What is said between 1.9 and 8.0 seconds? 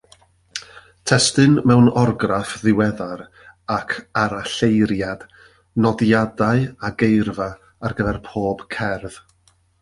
orgraff ddiweddar ac aralleiriad, nodiadau a geirfa ar